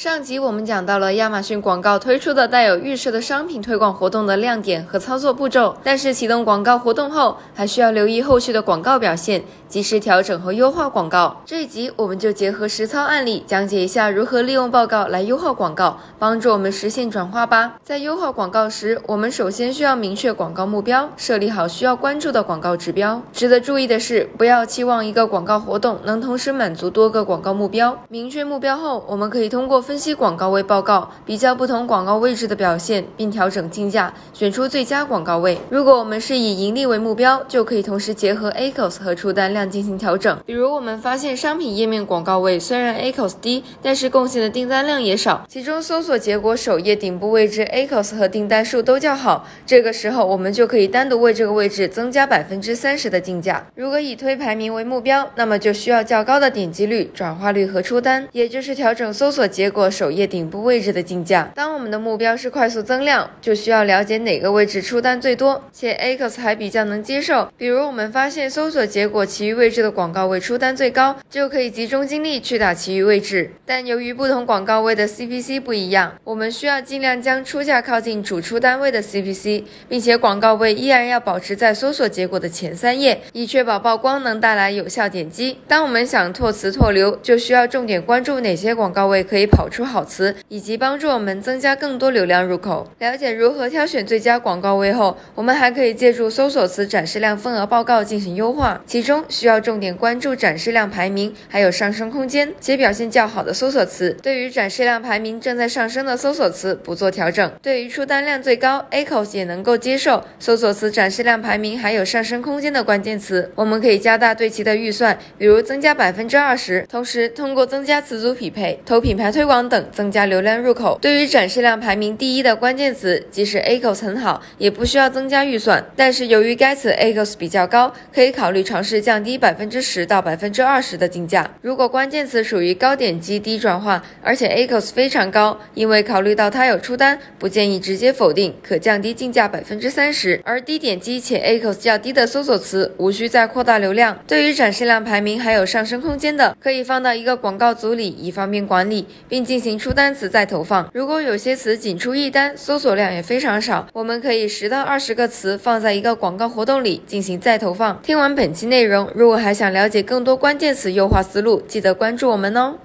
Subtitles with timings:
[0.00, 11.42] 上集我们讲到了亚马逊广告推出的带有预设的商品推广活动的亮点和操作步骤，但是启动广告活动后，还需要留意后续的广告表现，及时调整和优化广告。
[11.44, 17.74] 这一集我们就结合实操案例，讲解一下如何利用报告来优化广告，帮助我们实现转化吧。
[17.82, 23.20] 在优化广告时，我们首先需要明确广告目标，设立好需要关注的广告指标。
[23.34, 27.94] 值得注意的是，不要期望一个广告活动能同时满足多个广告目标。
[28.08, 35.58] 明确目标后，我们可以通过分析广告位报告，比较不同广告位置的表现，并调整竞价，选出最佳广告位。
[35.68, 40.38] 如果我们是以盈利为目标，就可以同时结合 ACOS 和出单量进行调整。
[40.46, 49.48] 比如，我们发现商品页面广告位虽然 ACOS 低，但是贡献的订单量也少，其中搜索结果首页顶部位置 ACOS 和订单数都较好。
[49.66, 53.66] 这个时候，我们就可以单独为这个位置增加百分之三十的竞价。
[53.74, 60.26] 如果以推排名为目标，那么就需要较高的点击率、转化率和出单，也就是调整搜索结果首页。
[60.30, 61.50] 顶部位置的竞价。
[61.56, 67.50] 当我们的目标是快速增量，就需要了解哪个位置出单最多，且 ACOS 还比较能接受。
[67.56, 73.50] 比如我们发现搜索结果其余位置的广告位出单最高，就可以集中精力去打其余位置。
[73.66, 85.58] 但由于不同广告位的 CPC 不一样，我们需要尽量将出价靠近主出单位的 CPC，并且广告位依然要保持在搜索结果的前三页，以确保曝光能带来有效点击。
[85.66, 90.04] 当我们想拓词拓流，就需要重点关注哪些广告位可以跑出好。
[90.10, 92.90] 词以及帮助我们增加更多流量入口。
[92.98, 98.82] 了解如何挑选最佳广告位后，我们还可以借助搜索词展示量份额报告进行优化。
[98.86, 104.16] 其中需要重点关注展示量排名，还有上升空间且表现较好的搜索词。
[104.22, 107.52] 对于展示量排名正在上升的搜索词，不做调整。
[107.62, 116.84] 对于出单量最高，ACOS 也能够接受搜索词展示量排名还有上升空间的关键词，我们可以加大对其的预算，比如增加百分之二十。
[116.90, 119.80] 同时，通过增加词组匹配、投品牌推广等。
[119.92, 125.84] 增加流量入口，对于展示量排名第一的关键词，即使 ACOS 很好，也不需要增加预算。
[125.96, 131.50] 但是由于该词 ACOS 比较高，可以考虑尝试降低百分之十到百分之二十的竞价。
[131.60, 140.40] 如果关键词属于高点击低转化，而且 ACOS 非常高，因为考虑到它有出单，不建议直接否定，可降低竞价百分之三十。
[140.44, 144.18] 而低点击且 ACOS 较低的搜索词，无需再扩大流量。
[144.26, 149.90] 对于展示量排名还有上升空间的，可以放到一个广告组里，以方便管理，并进行出。
[149.92, 158.00] 单词再投放，如果有些词仅出一单，搜索量也非常少，我们可以十到二十个词放在一个广告活动里进行再投放。
[158.00, 162.76] 听完本期内容，如果还想了解更多关键词优化思路，记得关注我们哦。